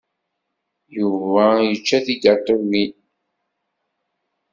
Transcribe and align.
Yuba 0.97 1.45
yečča 1.67 1.97
tigaṭiwin. 2.05 2.93